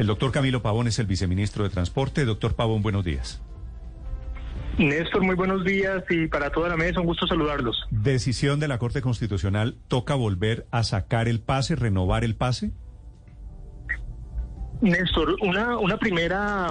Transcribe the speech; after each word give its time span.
El 0.00 0.06
doctor 0.06 0.32
Camilo 0.32 0.62
Pavón 0.62 0.86
es 0.86 0.98
el 0.98 1.04
viceministro 1.04 1.62
de 1.62 1.68
Transporte. 1.68 2.24
Doctor 2.24 2.54
Pavón, 2.54 2.80
buenos 2.80 3.04
días. 3.04 3.42
Néstor, 4.78 5.22
muy 5.22 5.34
buenos 5.34 5.62
días 5.62 6.02
y 6.08 6.26
para 6.26 6.50
toda 6.50 6.70
la 6.70 6.76
mesa 6.78 7.00
un 7.00 7.06
gusto 7.06 7.26
saludarlos. 7.26 7.86
Decisión 7.90 8.60
de 8.60 8.68
la 8.68 8.78
Corte 8.78 9.02
Constitucional, 9.02 9.76
¿toca 9.88 10.14
volver 10.14 10.66
a 10.70 10.84
sacar 10.84 11.28
el 11.28 11.40
pase, 11.40 11.76
renovar 11.76 12.24
el 12.24 12.34
pase? 12.34 12.72
Néstor, 14.80 15.36
una, 15.42 15.76
una 15.76 15.98
primera 15.98 16.68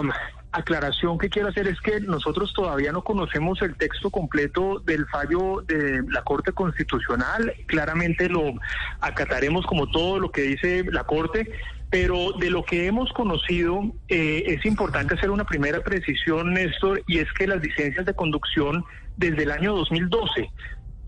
aclaración 0.52 1.18
que 1.18 1.30
quiero 1.30 1.50
hacer 1.50 1.68
es 1.68 1.80
que 1.82 2.00
nosotros 2.00 2.54
todavía 2.54 2.92
no 2.92 3.04
conocemos 3.04 3.62
el 3.62 3.76
texto 3.76 4.10
completo 4.10 4.80
del 4.80 5.06
fallo 5.08 5.62
de 5.68 6.04
la 6.10 6.24
Corte 6.24 6.52
Constitucional. 6.52 7.54
Claramente 7.68 8.30
lo 8.30 8.54
acataremos 9.00 9.66
como 9.66 9.90
todo 9.92 10.20
lo 10.20 10.32
que 10.32 10.42
dice 10.42 10.86
la 10.92 11.04
Corte, 11.04 11.52
pero 11.90 12.34
de 12.40 12.50
lo 12.50 12.64
que 12.64 12.88
hemos 12.88 13.12
conocido 13.14 13.82
eh, 14.08 14.44
es 14.48 14.66
importante 14.66 15.16
hacer 15.16 15.30
una 15.30 15.46
primera 15.46 15.82
precisión, 15.82 16.54
Néstor, 16.54 17.04
y 17.08 17.20
es 17.20 17.32
que 17.34 17.48
las 17.48 17.62
licencias 17.62 18.06
de 18.06 18.14
conducción 18.14 18.84
desde 19.18 19.44
el 19.44 19.52
año 19.52 19.76
2012 19.76 20.50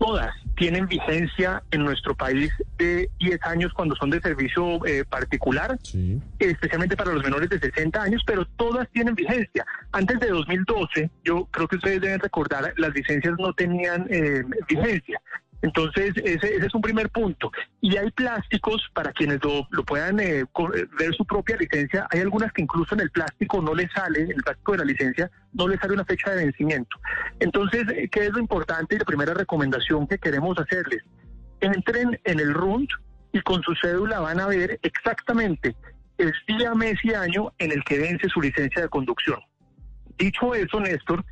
todas 0.02 0.34
tienen 0.56 0.86
vigencia 0.86 1.62
en 1.70 1.84
nuestro 1.84 2.14
país 2.14 2.52
de 2.76 3.08
10 3.20 3.42
años 3.44 3.72
cuando 3.72 3.94
son 3.96 4.10
de 4.10 4.20
servicio 4.20 4.84
eh, 4.86 5.04
particular, 5.04 5.78
especialmente 6.38 6.96
para 6.96 7.12
los 7.12 7.22
menores 7.22 7.48
de 7.48 7.58
60 7.58 8.02
años, 8.02 8.22
pero 8.26 8.44
todas 8.56 8.88
tienen 8.90 9.14
vigencia. 9.14 9.64
Antes 9.92 10.20
de 10.20 10.28
2012, 10.28 11.10
yo 11.24 11.46
creo 11.46 11.68
que 11.68 11.76
ustedes 11.76 12.00
deben 12.00 12.20
recordar, 12.20 12.72
las 12.76 12.94
licencias 12.94 13.34
no 13.38 13.52
tenían 13.52 14.06
eh, 14.10 14.42
vigencia. 14.68 15.20
Entonces, 15.62 16.12
ese, 16.24 16.56
es 16.56 16.74
un 16.74 16.82
primer 16.82 17.08
punto. 17.08 17.50
Y 17.80 17.96
hay 17.96 18.10
plásticos, 18.10 18.82
para 18.92 19.12
quienes 19.12 19.40
lo, 19.42 19.84
puedan 19.84 20.18
eh, 20.20 20.44
ver 20.98 21.14
su 21.16 21.24
propia 21.24 21.56
licencia, 21.56 22.06
hay 22.10 22.20
algunas 22.20 22.52
que 22.52 22.62
incluso 22.62 22.94
en 22.94 23.02
el 23.02 23.10
plástico 23.10 23.62
no 23.62 23.74
le 23.74 23.88
sale, 23.88 24.22
en 24.22 24.32
el 24.32 24.42
plástico 24.42 24.72
de 24.72 24.78
la 24.78 24.84
licencia, 24.84 25.30
no 25.52 25.68
le 25.68 25.78
sale 25.78 25.94
una 25.94 26.04
fecha 26.04 26.30
de 26.30 26.44
vencimiento. 26.44 26.96
Entonces, 27.38 27.84
¿qué 28.10 28.26
es 28.26 28.32
lo 28.32 28.40
importante 28.40 28.96
y 28.96 28.98
la 28.98 29.04
primera 29.04 29.34
recomendación 29.34 30.06
que 30.08 30.18
queremos 30.18 30.58
hacerles? 30.58 31.04
Entren 31.60 32.20
en 32.24 32.40
el 32.40 32.52
RUND 32.52 32.88
y 33.32 33.40
con 33.42 33.62
su 33.62 33.74
cédula 33.76 34.18
van 34.20 34.40
a 34.40 34.46
ver 34.46 34.80
exactamente 34.82 35.76
el 36.18 36.32
día, 36.46 36.74
mes 36.74 36.98
y 37.04 37.14
año 37.14 37.52
en 37.58 37.72
el 37.72 37.82
que 37.84 37.98
vence 37.98 38.28
su 38.28 38.40
licencia 38.40 38.82
de 38.82 38.88
conducción. 38.88 39.38
Dicho 40.18 40.54
eso, 40.54 40.80
Néstor, 40.80 41.24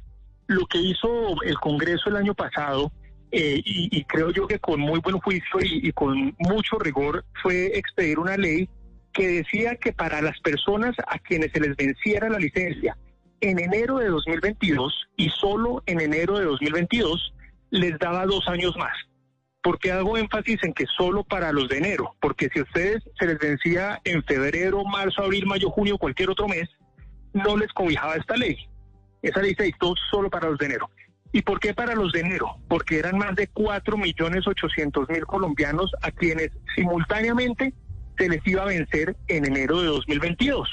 lo 0.46 0.66
que 0.66 0.78
hizo 0.78 1.40
el 1.42 1.56
Congreso 1.58 2.10
el 2.10 2.16
año 2.16 2.34
pasado 2.34 2.92
eh, 3.32 3.60
y, 3.64 4.04
creo 4.04 4.30
yo 4.30 4.48
que 4.48 4.58
con 4.58 4.80
muy 4.80 4.98
buen 5.00 5.18
juicio 5.18 5.60
y, 5.62 5.92
con 5.92 6.34
mucho 6.38 6.78
rigor 6.78 7.24
fue 7.42 7.78
expedir 7.78 8.18
una 8.18 8.36
ley 8.36 8.68
que 9.12 9.28
decía 9.28 9.76
que 9.76 9.92
para 9.92 10.20
las 10.20 10.38
personas 10.40 10.96
a 11.06 11.18
quienes 11.18 11.52
se 11.52 11.60
les 11.60 11.76
venciera 11.76 12.28
la 12.28 12.38
licencia 12.38 12.96
en 13.40 13.58
enero 13.58 13.98
de 13.98 14.08
2022 14.08 15.08
y 15.16 15.28
solo 15.28 15.82
en 15.86 16.00
enero 16.00 16.38
de 16.38 16.44
2022 16.44 17.34
les 17.70 17.98
daba 17.98 18.26
dos 18.26 18.48
años 18.48 18.76
más. 18.76 18.96
¿Por 19.62 19.78
qué 19.78 19.92
hago 19.92 20.16
énfasis 20.16 20.58
en 20.62 20.72
que 20.72 20.86
solo 20.86 21.22
para 21.22 21.52
los 21.52 21.68
de 21.68 21.78
enero? 21.78 22.16
Porque 22.20 22.48
si 22.52 22.60
a 22.60 22.62
ustedes 22.62 23.02
se 23.18 23.26
les 23.26 23.38
vencía 23.38 24.00
en 24.04 24.24
febrero, 24.24 24.82
marzo, 24.84 25.22
abril, 25.22 25.46
mayo, 25.46 25.70
junio, 25.70 25.98
cualquier 25.98 26.30
otro 26.30 26.48
mes, 26.48 26.68
no 27.32 27.56
les 27.56 27.70
cobijaba 27.72 28.16
esta 28.16 28.36
ley. 28.36 28.56
Esa 29.22 29.42
ley 29.42 29.54
se 29.54 29.64
dictó 29.64 29.94
solo 30.10 30.30
para 30.30 30.48
los 30.48 30.58
de 30.58 30.66
enero. 30.66 30.90
¿Y 31.32 31.42
por 31.42 31.60
qué 31.60 31.74
para 31.74 31.94
los 31.94 32.12
de 32.12 32.20
enero? 32.20 32.56
Porque 32.68 32.98
eran 32.98 33.16
más 33.16 33.36
de 33.36 33.48
4.800.000 33.52 35.26
colombianos 35.26 35.92
a 36.02 36.10
quienes 36.10 36.50
simultáneamente 36.74 37.72
se 38.18 38.28
les 38.28 38.44
iba 38.46 38.62
a 38.62 38.66
vencer 38.66 39.16
en 39.28 39.46
enero 39.46 39.80
de 39.80 39.86
2022. 39.86 40.68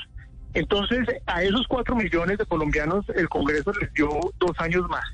Entonces, 0.53 1.07
a 1.27 1.43
esos 1.43 1.67
4 1.67 1.95
millones 1.95 2.39
de 2.39 2.45
colombianos 2.45 3.05
el 3.15 3.29
Congreso 3.29 3.71
les 3.79 3.93
dio 3.93 4.09
dos 4.39 4.51
años 4.57 4.87
más. 4.89 5.05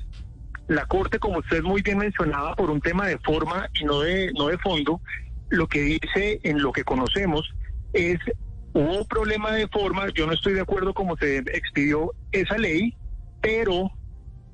La 0.68 0.86
Corte, 0.86 1.18
como 1.18 1.40
usted 1.40 1.62
muy 1.62 1.82
bien 1.82 1.98
mencionaba, 1.98 2.56
por 2.56 2.70
un 2.70 2.80
tema 2.80 3.06
de 3.06 3.18
forma 3.18 3.68
y 3.78 3.84
no 3.84 4.00
de, 4.00 4.32
no 4.32 4.46
de 4.46 4.56
fondo, 4.58 5.02
lo 5.50 5.68
que 5.68 5.80
dice 5.80 6.40
en 6.42 6.62
lo 6.62 6.72
que 6.72 6.84
conocemos 6.84 7.54
es, 7.92 8.18
hubo 8.72 9.04
problema 9.04 9.52
de 9.52 9.68
forma, 9.68 10.06
yo 10.14 10.26
no 10.26 10.32
estoy 10.32 10.54
de 10.54 10.62
acuerdo 10.62 10.94
cómo 10.94 11.16
se 11.18 11.38
expidió 11.38 12.12
esa 12.32 12.56
ley, 12.56 12.96
pero 13.42 13.90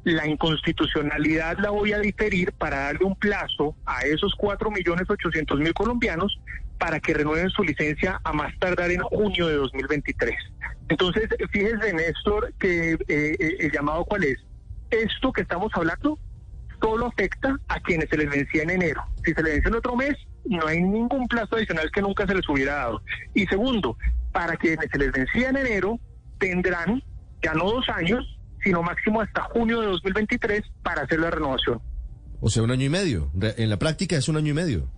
la 0.05 0.27
inconstitucionalidad 0.27 1.59
la 1.59 1.71
voy 1.71 1.93
a 1.93 1.99
diferir 1.99 2.53
para 2.53 2.85
darle 2.85 3.05
un 3.05 3.17
plazo 3.17 3.77
a 3.85 4.01
esos 4.03 4.33
4.800.000 4.39 5.73
colombianos 5.75 6.39
para 6.79 6.99
que 7.01 7.13
renueven 7.13 7.51
su 7.51 7.63
licencia 7.63 8.21
a 8.25 8.33
más 8.33 8.59
tardar 8.59 8.91
en 8.91 9.01
junio 9.01 9.47
de 9.49 9.55
2023. 9.57 10.35
Entonces, 10.89 11.29
fíjense, 11.51 11.93
Néstor, 11.93 12.53
que 12.59 12.93
eh, 12.93 12.99
eh, 13.09 13.57
el 13.61 13.71
llamado 13.71 14.05
cuál 14.05 14.25
es. 14.25 14.39
Esto 14.91 15.33
que 15.33 15.43
estamos 15.43 15.71
hablando 15.75 16.19
solo 16.81 17.07
afecta 17.07 17.57
a 17.69 17.81
quienes 17.81 18.09
se 18.09 18.17
les 18.17 18.31
vencía 18.31 18.63
en 18.63 18.71
enero. 18.71 19.05
Si 19.25 19.33
se 19.35 19.43
les 19.43 19.55
vence 19.55 19.69
en 19.69 19.75
otro 19.75 19.95
mes, 19.95 20.17
no 20.47 20.67
hay 20.67 20.81
ningún 20.83 21.29
plazo 21.29 21.57
adicional 21.57 21.91
que 21.93 22.01
nunca 22.01 22.27
se 22.27 22.35
les 22.35 22.49
hubiera 22.49 22.77
dado. 22.77 23.03
Y 23.35 23.47
segundo, 23.47 23.97
para 24.33 24.57
quienes 24.57 24.89
se 24.91 24.99
les 24.99 25.13
vencía 25.13 25.51
en 25.51 25.59
enero, 25.59 26.01
tendrán 26.39 27.03
ya 27.43 27.55
no 27.55 27.65
dos 27.65 27.89
años, 27.91 28.39
sino 28.63 28.83
máximo 28.83 29.21
hasta 29.21 29.43
junio 29.43 29.81
de 29.81 29.89
2023 29.89 30.63
para 30.83 31.03
hacer 31.03 31.21
la 31.21 31.31
renovación. 31.31 31.81
O 32.41 32.49
sea, 32.51 32.63
un 32.63 32.71
año 32.71 32.85
y 32.85 32.89
medio. 32.89 33.31
En 33.41 33.69
la 33.71 33.79
práctica 33.79 34.17
es 34.17 34.29
un 34.29 34.37
año 34.37 34.51
y 34.51 34.55
medio. 34.55 34.89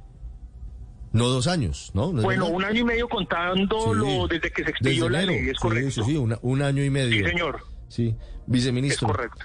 No 1.12 1.28
dos 1.28 1.46
años, 1.46 1.90
¿no? 1.92 2.10
bueno, 2.10 2.46
un 2.46 2.64
año 2.64 2.80
y 2.80 2.84
medio 2.84 3.06
contándolo 3.06 4.26
desde 4.28 4.50
que 4.50 4.64
se 4.64 4.70
expidió 4.70 5.10
la 5.10 5.22
ley, 5.22 5.50
es 5.50 5.58
correcto. 5.58 6.04
Sí, 6.04 6.12
sí, 6.12 6.16
un 6.16 6.62
año 6.62 6.82
y 6.82 6.88
medio. 6.88 7.24
Sí, 7.24 7.30
señor. 7.30 7.60
Sí, 7.88 8.16
viceministro. 8.46 9.08
Es 9.08 9.12
correcto. 9.14 9.44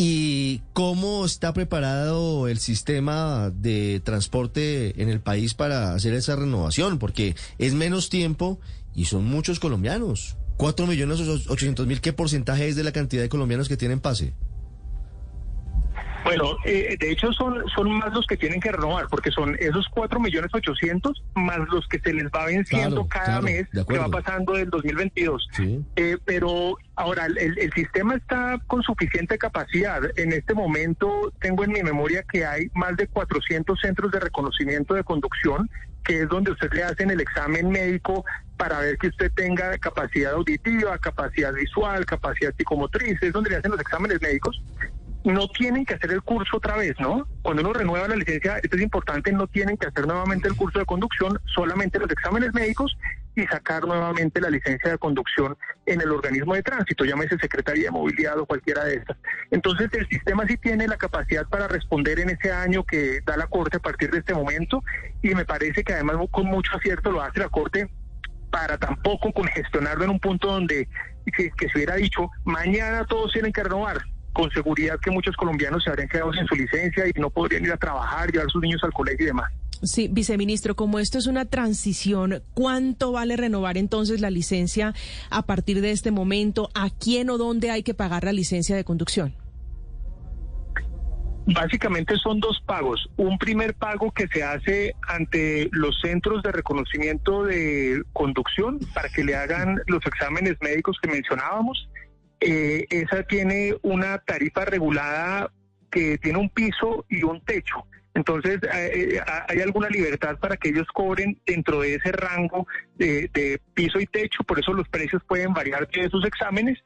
¿Y 0.00 0.62
cómo 0.74 1.24
está 1.24 1.52
preparado 1.52 2.46
el 2.46 2.58
sistema 2.58 3.50
de 3.50 4.00
transporte 4.04 5.02
en 5.02 5.08
el 5.08 5.20
país 5.20 5.54
para 5.54 5.92
hacer 5.92 6.14
esa 6.14 6.36
renovación? 6.36 7.00
Porque 7.00 7.34
es 7.58 7.74
menos 7.74 8.08
tiempo 8.08 8.60
y 8.94 9.06
son 9.06 9.24
muchos 9.24 9.58
colombianos. 9.58 10.36
4 10.58 10.86
millones 10.86 11.20
800 11.20 11.86
mil, 11.86 12.00
¿qué 12.00 12.12
porcentaje 12.12 12.68
es 12.68 12.76
de 12.76 12.84
la 12.84 12.92
cantidad 12.92 13.22
de 13.22 13.28
colombianos 13.28 13.68
que 13.68 13.76
tienen 13.76 14.00
pase? 14.00 14.34
Bueno, 16.24 16.56
eh, 16.64 16.96
de 16.98 17.12
hecho 17.12 17.32
son, 17.32 17.64
son 17.74 17.90
más 17.90 18.12
los 18.12 18.26
que 18.26 18.36
tienen 18.36 18.60
que 18.60 18.70
renovar, 18.70 19.06
porque 19.08 19.30
son 19.30 19.56
esos 19.58 19.86
4 19.88 20.20
millones 20.20 20.50
800 20.52 21.24
más 21.36 21.58
los 21.72 21.86
que 21.88 22.00
se 22.00 22.12
les 22.12 22.26
va 22.26 22.44
venciendo 22.44 23.06
cada 23.06 23.40
mes 23.40 23.66
que 23.70 23.98
va 23.98 24.08
pasando 24.08 24.52
del 24.52 24.68
2022. 24.68 25.48
Eh, 25.96 26.18
pero 26.26 26.76
ahora, 26.96 27.26
el, 27.26 27.38
el, 27.38 27.72
sistema 27.72 28.16
está 28.16 28.60
con 28.66 28.82
suficiente 28.82 29.38
capacidad. 29.38 30.02
En 30.16 30.32
este 30.32 30.52
momento 30.52 31.32
tengo 31.40 31.64
en 31.64 31.72
mi 31.72 31.82
memoria 31.82 32.22
que 32.30 32.44
hay 32.44 32.68
más 32.74 32.96
de 32.96 33.06
400 33.06 33.80
centros 33.80 34.10
de 34.12 34.20
reconocimiento 34.20 34.94
de 34.94 35.04
conducción 35.04 35.70
que 36.08 36.22
es 36.22 36.28
donde 36.30 36.52
usted 36.52 36.72
le 36.72 36.82
hacen 36.82 37.10
el 37.10 37.20
examen 37.20 37.68
médico 37.68 38.24
para 38.56 38.80
ver 38.80 38.96
que 38.96 39.08
usted 39.08 39.30
tenga 39.36 39.76
capacidad 39.76 40.32
auditiva, 40.32 40.96
capacidad 40.96 41.52
visual, 41.52 42.06
capacidad 42.06 42.52
psicomotriz, 42.56 43.22
es 43.22 43.32
donde 43.32 43.50
le 43.50 43.56
hacen 43.56 43.70
los 43.70 43.80
exámenes 43.80 44.20
médicos. 44.22 44.60
No 45.24 45.48
tienen 45.48 45.84
que 45.84 45.94
hacer 45.94 46.10
el 46.12 46.22
curso 46.22 46.56
otra 46.56 46.76
vez, 46.76 46.94
¿no? 46.98 47.28
Cuando 47.42 47.60
uno 47.60 47.74
renueva 47.74 48.08
la 48.08 48.16
licencia, 48.16 48.56
esto 48.56 48.76
es 48.76 48.82
importante, 48.82 49.30
no 49.32 49.46
tienen 49.48 49.76
que 49.76 49.88
hacer 49.88 50.06
nuevamente 50.06 50.48
el 50.48 50.56
curso 50.56 50.78
de 50.78 50.86
conducción, 50.86 51.38
solamente 51.54 51.98
los 51.98 52.10
exámenes 52.10 52.54
médicos 52.54 52.96
y 53.42 53.46
sacar 53.46 53.86
nuevamente 53.86 54.40
la 54.40 54.50
licencia 54.50 54.90
de 54.90 54.98
conducción 54.98 55.56
en 55.86 56.00
el 56.00 56.10
organismo 56.10 56.54
de 56.54 56.62
tránsito, 56.62 57.04
llámese 57.04 57.38
Secretaría 57.38 57.84
de 57.84 57.90
Movilidad 57.90 58.38
o 58.38 58.46
cualquiera 58.46 58.84
de 58.84 58.96
estas. 58.96 59.16
Entonces 59.50 59.88
el 59.92 60.08
sistema 60.08 60.46
sí 60.46 60.56
tiene 60.56 60.88
la 60.88 60.96
capacidad 60.96 61.46
para 61.48 61.68
responder 61.68 62.20
en 62.20 62.30
ese 62.30 62.52
año 62.52 62.84
que 62.84 63.20
da 63.24 63.36
la 63.36 63.46
Corte 63.46 63.76
a 63.76 63.80
partir 63.80 64.10
de 64.10 64.18
este 64.18 64.34
momento 64.34 64.82
y 65.22 65.34
me 65.34 65.44
parece 65.44 65.84
que 65.84 65.94
además 65.94 66.16
con 66.30 66.46
mucho 66.46 66.76
acierto 66.76 67.10
lo 67.10 67.22
hace 67.22 67.40
la 67.40 67.48
Corte 67.48 67.88
para 68.50 68.78
tampoco 68.78 69.32
congestionarlo 69.32 70.04
en 70.04 70.10
un 70.10 70.20
punto 70.20 70.48
donde 70.48 70.88
que, 71.36 71.50
se 71.58 71.72
hubiera 71.74 71.96
dicho 71.96 72.30
mañana 72.44 73.04
todos 73.04 73.32
tienen 73.32 73.52
que 73.52 73.62
renovar 73.62 73.98
con 74.32 74.50
seguridad 74.50 74.98
que 75.00 75.10
muchos 75.10 75.36
colombianos 75.36 75.84
se 75.84 75.90
habrían 75.90 76.08
quedado 76.08 76.32
sin 76.32 76.46
su 76.46 76.54
licencia 76.54 77.06
y 77.06 77.12
no 77.20 77.28
podrían 77.28 77.64
ir 77.64 77.72
a 77.72 77.76
trabajar, 77.76 78.30
llevar 78.30 78.48
sus 78.50 78.62
niños 78.62 78.82
al 78.84 78.92
colegio 78.92 79.24
y 79.24 79.26
demás. 79.26 79.50
Sí, 79.82 80.08
viceministro, 80.08 80.74
como 80.74 80.98
esto 80.98 81.18
es 81.18 81.26
una 81.26 81.44
transición, 81.44 82.42
¿cuánto 82.54 83.12
vale 83.12 83.36
renovar 83.36 83.78
entonces 83.78 84.20
la 84.20 84.30
licencia 84.30 84.94
a 85.30 85.42
partir 85.46 85.80
de 85.80 85.92
este 85.92 86.10
momento? 86.10 86.70
¿A 86.74 86.90
quién 86.90 87.30
o 87.30 87.38
dónde 87.38 87.70
hay 87.70 87.82
que 87.82 87.94
pagar 87.94 88.24
la 88.24 88.32
licencia 88.32 88.74
de 88.74 88.84
conducción? 88.84 89.34
Básicamente 91.46 92.14
son 92.16 92.40
dos 92.40 92.60
pagos. 92.66 93.08
Un 93.16 93.38
primer 93.38 93.72
pago 93.74 94.10
que 94.10 94.26
se 94.28 94.42
hace 94.42 94.94
ante 95.06 95.68
los 95.72 95.98
centros 96.02 96.42
de 96.42 96.52
reconocimiento 96.52 97.44
de 97.44 98.02
conducción 98.12 98.78
para 98.92 99.08
que 99.08 99.24
le 99.24 99.34
hagan 99.34 99.80
los 99.86 100.04
exámenes 100.04 100.56
médicos 100.60 100.98
que 101.00 101.08
mencionábamos. 101.08 101.88
Eh, 102.40 102.84
esa 102.90 103.22
tiene 103.22 103.74
una 103.82 104.18
tarifa 104.18 104.66
regulada 104.66 105.50
que 105.90 106.18
tiene 106.18 106.38
un 106.38 106.50
piso 106.50 107.06
y 107.08 107.22
un 107.22 107.40
techo. 107.40 107.86
Entonces, 108.18 108.58
eh, 108.74 109.14
eh, 109.14 109.20
hay 109.48 109.60
alguna 109.60 109.88
libertad 109.88 110.38
para 110.40 110.56
que 110.56 110.70
ellos 110.70 110.88
cobren 110.92 111.38
dentro 111.46 111.82
de 111.82 111.94
ese 111.94 112.10
rango 112.10 112.66
de, 112.96 113.30
de 113.32 113.60
piso 113.74 114.00
y 114.00 114.06
techo, 114.06 114.42
por 114.42 114.58
eso 114.58 114.72
los 114.72 114.88
precios 114.88 115.22
pueden 115.28 115.54
variar 115.54 115.86
de 115.88 116.00
esos 116.00 116.24
exámenes. 116.24 116.76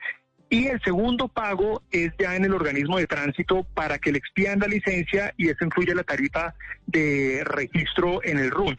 Y 0.51 0.67
el 0.67 0.79
segundo 0.83 1.29
pago 1.29 1.83
es 1.91 2.13
ya 2.19 2.37
en 2.37 2.45
el 2.45 2.53
organismo 2.53 2.99
de 2.99 3.07
tránsito 3.07 3.65
para 3.73 3.99
que 3.99 4.13
le 4.13 4.19
expidan 4.19 4.59
la 4.59 4.67
licencia 4.67 5.33
y 5.39 5.49
eso 5.49 5.65
incluye 5.65 5.95
la 5.95 6.03
tarifa 6.03 6.55
de 6.87 7.43
registro 7.47 8.23
en 8.23 8.39
el 8.39 8.51
RUNT 8.51 8.79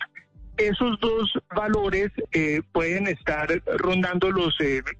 esos 0.58 1.00
dos 1.00 1.32
valores 1.56 2.12
eh, 2.32 2.62
pueden 2.72 3.08
estar 3.08 3.48
rondando 3.78 4.32
los 4.32 4.56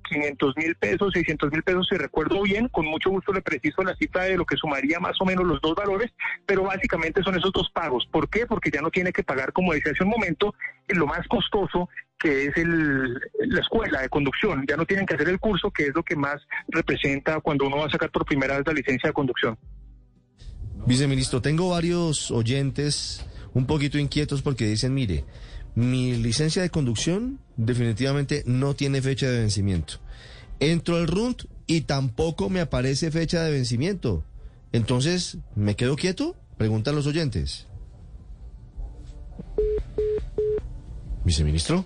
500 0.10 0.58
mil 0.58 0.76
pesos, 0.76 1.14
600 1.14 1.52
mil 1.52 1.64
pesos, 1.64 1.88
si 1.90 1.96
recuerdo 1.96 2.42
bien, 2.42 2.68
con 2.70 2.86
mucho 2.86 3.10
gusto 3.10 3.32
le 3.34 3.42
preciso 3.42 3.84
la 3.84 3.96
cifra 3.96 4.24
de 4.24 4.38
lo 4.38 4.46
que 4.46 4.58
sumaría 4.58 5.00
más 5.00 5.16
o 5.20 5.26
menos 5.26 5.46
los 5.46 5.62
dos 5.62 5.76
valores, 5.76 6.12
pero 6.46 6.64
básicamente 6.64 7.22
son 7.24 7.36
esos 7.36 7.52
dos 7.52 7.70
pagos. 7.72 8.08
¿Por 8.12 8.30
qué? 8.30 8.46
Porque 8.46 8.72
ya 8.72 8.82
no 8.82 8.90
tiene 8.90 9.14
que 9.14 9.24
pagar, 9.24 9.54
como 9.54 9.74
decía 9.74 9.92
hace 9.92 10.04
un 10.04 10.10
momento, 10.10 10.56
lo 10.88 11.06
más 11.06 11.28
costoso 11.28 11.90
que 12.20 12.46
es 12.46 12.58
el, 12.58 13.14
la 13.48 13.60
escuela 13.60 14.02
de 14.02 14.10
conducción. 14.10 14.66
Ya 14.68 14.78
no 14.78 14.86
tienen 14.86 15.06
que 15.06 15.16
hacer 15.16 15.28
el 15.28 15.40
curso, 15.40 15.72
que 15.72 15.88
es 15.88 15.96
lo 15.96 16.04
que 16.04 16.16
más 16.16 16.42
representa 16.70 17.42
cuando 17.42 17.68
uno 17.68 17.78
va 17.78 17.88
a 17.88 17.90
sacar 17.90 18.12
por 18.12 18.26
primera 18.26 18.58
vez 18.58 18.66
la 18.66 18.74
licencia 18.74 19.10
de 19.10 19.14
conducción. 19.14 19.58
Viceministro, 20.86 21.42
tengo 21.42 21.70
varios 21.70 22.32
oyentes 22.32 23.26
un 23.54 23.66
poquito 23.66 23.98
inquietos 23.98 24.42
porque 24.42 24.68
dicen, 24.68 24.94
mire, 24.94 25.26
mi 25.76 26.16
licencia 26.16 26.62
de 26.62 26.70
conducción 26.70 27.40
definitivamente 27.58 28.44
no 28.46 28.76
tiene 28.76 29.02
fecha 29.02 29.30
de 29.30 29.40
vencimiento. 29.40 29.96
Entro 30.60 30.98
al 30.98 31.08
RUNT 31.08 31.44
y 31.68 31.82
tampoco 31.82 32.50
me 32.50 32.62
aparece 32.62 33.12
fecha 33.12 33.44
de 33.44 33.52
vencimiento. 33.52 34.24
Entonces, 34.72 35.38
¿me 35.56 35.76
quedo 35.76 35.96
quieto? 35.96 36.36
Preguntan 36.58 36.96
los 36.96 37.08
oyentes. 37.08 37.68
Viceministro. 41.24 41.86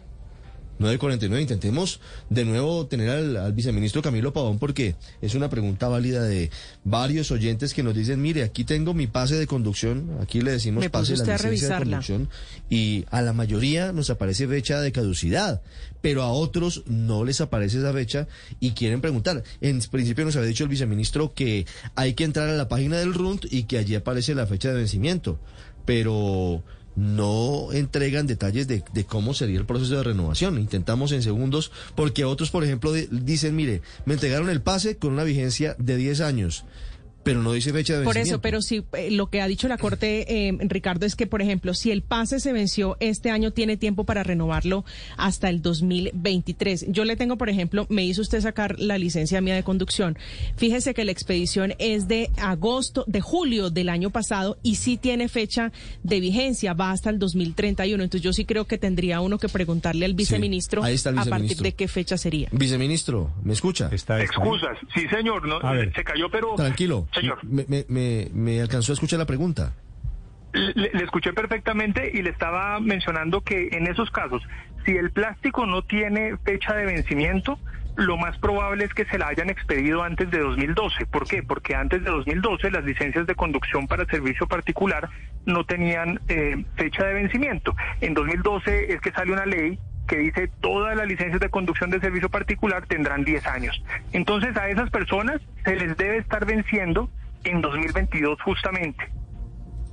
949. 0.80 1.42
Intentemos 1.42 2.00
de 2.30 2.46
nuevo 2.46 2.86
tener 2.88 3.10
al, 3.10 3.54
viceministro 3.54 4.02
Camilo 4.02 4.34
Pavón 4.34 4.60
porque 4.60 4.96
es 5.22 5.36
una 5.36 5.50
pregunta 5.50 5.88
válida 5.88 6.24
de 6.24 6.52
varios 6.84 7.32
oyentes 7.32 7.74
que 7.74 7.84
nos 7.84 7.96
dicen, 7.96 8.22
mire, 8.22 8.44
aquí 8.44 8.64
tengo 8.64 8.94
mi 8.94 9.08
pase 9.08 9.36
de 9.36 9.48
conducción, 9.48 10.18
aquí 10.22 10.42
le 10.42 10.52
decimos 10.52 10.88
pase 10.90 11.14
de 11.16 11.26
la 11.26 11.34
licencia 11.38 11.80
de 11.80 11.84
conducción 11.84 12.30
y 12.70 13.06
a 13.10 13.22
la 13.22 13.34
mayoría 13.34 13.92
nos 13.92 14.10
aparece 14.10 14.48
fecha 14.48 14.82
de 14.82 14.92
caducidad, 14.92 15.62
pero 16.02 16.24
a 16.24 16.32
otros 16.32 16.84
no 16.86 17.24
les 17.24 17.42
aparece 17.42 17.80
esa 17.80 17.94
fecha 17.94 18.28
y 18.60 18.72
quieren 18.72 19.02
preguntar. 19.02 19.44
En 19.62 19.80
principio 19.80 20.26
nos 20.26 20.36
había 20.36 20.50
dicho 20.50 20.64
el 20.64 20.70
viceministro 20.70 21.34
que 21.34 21.66
hay 21.96 22.14
que 22.14 22.24
entrar 22.24 22.50
a 22.50 22.54
la 22.54 22.68
página 22.68 22.98
del 22.98 23.14
RUNT 23.14 23.46
y 23.50 23.64
que 23.64 23.78
allí 23.78 23.96
aparece 23.96 24.36
la 24.36 24.48
fecha 24.48 24.70
de 24.70 24.76
vencimiento, 24.76 25.40
pero 25.86 26.64
no 26.98 27.72
entregan 27.72 28.26
detalles 28.26 28.68
de, 28.68 28.84
cómo 29.06 29.36
sería 29.36 29.60
el 29.60 29.66
proceso 29.66 29.96
de 29.96 30.04
renovación. 30.04 30.58
Intentamos 30.58 31.12
en 31.12 31.22
segundos, 31.22 31.72
porque 31.96 32.26
otros, 32.26 32.50
por 32.50 32.64
ejemplo, 32.64 32.92
dicen, 32.92 33.56
mire, 33.56 33.82
me 34.06 34.16
entregaron 34.16 34.50
el 34.50 34.62
pase 34.62 34.98
con 34.98 35.14
una 35.14 35.24
vigencia 35.24 35.76
de 35.78 35.96
10 35.96 36.22
años 36.22 36.66
pero 37.28 37.44
no 37.44 37.52
dice 37.52 37.74
fecha 37.74 37.94
de 37.94 38.00
vencimiento. 38.00 38.08
Por 38.08 38.18
eso, 38.18 38.42
pero 38.42 38.62
sí, 38.62 38.86
eh, 38.94 39.12
lo 39.12 39.30
que 39.30 39.42
ha 39.42 39.48
dicho 39.48 39.68
la 39.68 39.78
Corte, 39.78 40.48
eh, 40.48 40.58
Ricardo, 40.62 41.06
es 41.06 41.18
que, 41.18 41.28
por 41.28 41.42
ejemplo, 41.42 41.74
si 41.74 41.92
el 41.92 42.02
pase 42.02 42.40
se 42.40 42.54
venció 42.54 42.96
este 43.02 43.32
año, 43.32 43.52
tiene 43.52 43.76
tiempo 43.76 44.06
para 44.06 44.24
renovarlo 44.24 44.86
hasta 45.18 45.50
el 45.50 45.62
2023. 45.62 46.86
Yo 46.88 47.04
le 47.04 47.18
tengo, 47.18 47.38
por 47.38 47.50
ejemplo, 47.50 47.86
me 47.90 48.06
hizo 48.06 48.22
usted 48.22 48.40
sacar 48.40 48.80
la 48.80 48.98
licencia 48.98 49.42
mía 49.42 49.56
de 49.56 49.64
conducción. 49.64 50.18
Fíjese 50.56 50.94
que 50.94 51.04
la 51.04 51.12
expedición 51.12 51.74
es 51.80 52.08
de 52.08 52.30
agosto, 52.38 53.04
de 53.08 53.20
julio 53.20 53.72
del 53.72 53.90
año 53.90 54.10
pasado 54.10 54.58
y 54.64 54.76
sí 54.76 54.96
tiene 54.96 55.28
fecha 55.28 55.74
de 56.04 56.22
vigencia, 56.22 56.74
va 56.74 56.92
hasta 56.92 57.10
el 57.10 57.20
2031. 57.20 58.04
Entonces 58.04 58.24
yo 58.24 58.32
sí 58.32 58.46
creo 58.46 58.66
que 58.66 58.78
tendría 58.78 59.20
uno 59.20 59.38
que 59.38 59.50
preguntarle 59.50 60.06
al 60.06 60.14
viceministro, 60.14 60.82
a 60.84 61.26
partir 61.26 61.58
de 61.58 61.74
qué 61.74 61.90
fecha 61.90 62.18
sería. 62.18 62.48
Viceministro, 62.54 63.34
¿me 63.44 63.52
escucha? 63.52 63.90
Está 63.92 64.22
Excusas, 64.22 64.78
sí 64.96 65.06
señor, 65.10 65.46
no, 65.46 65.60
se 65.94 66.04
cayó, 66.06 66.30
pero... 66.32 66.56
Tranquilo. 66.56 67.06
Me, 67.44 68.28
me, 68.34 68.62
alcanzó 68.62 68.92
a 68.92 68.96
escuchar 68.96 69.20
la 69.20 69.26
pregunta. 69.26 69.74
Le, 70.54 70.90
escuché 71.04 71.34
perfectamente 71.34 72.12
y 72.14 72.22
le 72.22 72.30
estaba 72.30 72.80
mencionando 72.80 73.42
que 73.42 73.70
en 73.72 73.88
esos 73.88 74.10
casos, 74.12 74.42
si 74.86 74.96
el 74.96 75.12
plástico 75.12 75.66
no 75.66 75.82
tiene 75.84 76.38
fecha 76.38 76.74
de 76.74 76.86
vencimiento, 76.86 77.60
lo 77.98 78.16
más 78.16 78.38
probable 78.38 78.86
es 78.86 78.94
que 78.94 79.06
se 79.06 79.18
la 79.18 79.28
hayan 79.28 79.50
expedido 79.50 80.04
antes 80.04 80.30
de 80.30 80.40
2012. 80.40 81.08
¿Por 81.08 81.28
qué? 81.28 81.44
Porque 81.44 81.76
antes 81.76 82.04
de 82.04 82.10
2012 82.10 82.72
las 82.72 82.86
licencias 82.86 83.26
de 83.26 83.36
conducción 83.36 83.88
para 83.88 84.06
servicio 84.06 84.48
particular 84.48 85.10
no 85.46 85.66
tenían 85.66 86.20
eh, 86.28 86.64
fecha 86.76 87.04
de 87.06 87.14
vencimiento. 87.16 87.76
En 88.02 88.14
2012 88.14 88.94
es 88.94 89.02
que 89.02 89.12
sale 89.12 89.32
una 89.32 89.46
ley 89.46 89.80
que 90.08 90.18
dice 90.18 90.50
todas 90.62 90.96
las 90.96 91.08
licencias 91.08 91.40
de 91.40 91.50
conducción 91.50 91.90
de 91.90 92.00
servicio 92.00 92.30
particular 92.30 92.86
tendrán 92.88 93.24
10 93.24 93.46
años. 93.48 93.84
Entonces 94.14 94.56
a 94.58 94.70
esas 94.70 94.90
personas 94.90 95.42
se 95.64 95.76
les 95.76 95.96
debe 95.98 96.18
estar 96.18 96.46
venciendo 96.46 97.10
en 97.44 97.62
2022 97.62 98.42
justamente. 98.42 99.10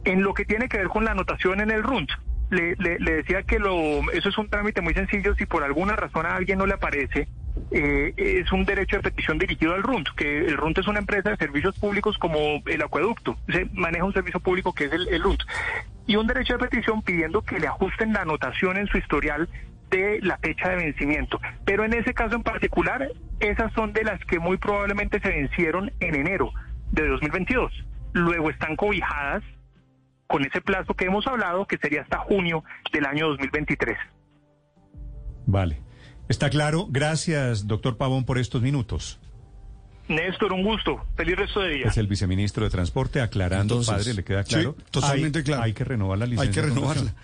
En 0.04 0.22
lo 0.22 0.34
que 0.34 0.44
tiene 0.44 0.68
que 0.68 0.78
ver 0.78 0.88
con 0.88 1.04
la 1.04 1.12
anotación 1.12 1.60
en 1.60 1.70
el 1.70 1.82
RUNT, 1.82 2.10
le, 2.50 2.76
decía 2.98 3.42
que 3.42 3.58
lo, 3.58 4.10
eso 4.12 4.28
es 4.28 4.38
un 4.38 4.48
trámite 4.48 4.80
muy 4.80 4.94
sencillo, 4.94 5.34
si 5.34 5.46
por 5.46 5.64
alguna 5.64 5.96
razón 5.96 6.26
a 6.26 6.36
alguien 6.36 6.58
no 6.58 6.66
le 6.66 6.74
aparece, 6.74 7.28
eh, 7.70 8.12
es 8.16 8.52
un 8.52 8.64
derecho 8.64 8.96
de 8.96 9.02
petición 9.02 9.38
dirigido 9.38 9.74
al 9.74 9.82
RUNT, 9.82 10.08
que 10.16 10.38
el 10.38 10.56
RUNT 10.56 10.78
es 10.78 10.86
una 10.86 10.98
empresa 10.98 11.30
de 11.30 11.36
servicios 11.36 11.78
públicos 11.78 12.18
como 12.18 12.62
el 12.66 12.82
acueducto, 12.82 13.36
se 13.48 13.66
maneja 13.72 14.04
un 14.04 14.12
servicio 14.12 14.40
público 14.40 14.74
que 14.74 14.84
es 14.84 14.92
el, 14.92 15.08
el 15.08 15.22
RUNT, 15.22 15.40
y 16.06 16.16
un 16.16 16.26
derecho 16.26 16.54
de 16.54 16.68
petición 16.68 17.02
pidiendo 17.02 17.42
que 17.42 17.58
le 17.58 17.66
ajusten 17.66 18.12
la 18.12 18.22
anotación 18.22 18.76
en 18.76 18.86
su 18.88 18.98
historial 18.98 19.48
de 19.96 20.20
la 20.22 20.38
fecha 20.38 20.70
de 20.70 20.76
vencimiento. 20.76 21.40
Pero 21.64 21.84
en 21.84 21.94
ese 21.94 22.14
caso 22.14 22.34
en 22.36 22.42
particular, 22.42 23.08
esas 23.40 23.72
son 23.74 23.92
de 23.92 24.04
las 24.04 24.20
que 24.24 24.38
muy 24.38 24.56
probablemente 24.56 25.20
se 25.20 25.28
vencieron 25.28 25.92
en 26.00 26.14
enero 26.14 26.52
de 26.92 27.08
2022. 27.08 27.72
Luego 28.12 28.50
están 28.50 28.76
cobijadas 28.76 29.42
con 30.26 30.44
ese 30.44 30.60
plazo 30.60 30.94
que 30.94 31.06
hemos 31.06 31.26
hablado, 31.26 31.66
que 31.66 31.78
sería 31.78 32.02
hasta 32.02 32.18
junio 32.18 32.64
del 32.92 33.06
año 33.06 33.28
2023. 33.28 33.96
Vale. 35.46 35.80
Está 36.28 36.48
claro. 36.48 36.86
Gracias, 36.88 37.66
doctor 37.66 37.96
Pavón, 37.96 38.24
por 38.24 38.38
estos 38.38 38.62
minutos. 38.62 39.20
Néstor, 40.08 40.52
un 40.52 40.62
gusto. 40.62 41.02
Feliz 41.16 41.36
resto 41.36 41.60
de 41.60 41.76
día. 41.76 41.86
Es 41.86 41.96
el 41.96 42.06
viceministro 42.06 42.64
de 42.64 42.70
Transporte 42.70 43.20
aclarando, 43.20 43.82
padre, 43.82 44.12
le 44.12 44.22
queda 44.22 44.44
claro. 44.44 44.76
totalmente 44.90 45.42
claro. 45.42 45.62
Hay 45.62 45.72
que 45.72 45.84
renovar 45.84 46.18
la 46.18 46.26
licencia. 46.26 46.62
Hay 46.62 46.68
que 46.68 46.74
renovarla. 46.74 47.14